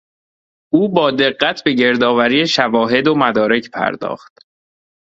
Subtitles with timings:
[0.73, 4.39] او با دقت به گردآوری شواهد و مدارک پرداخت.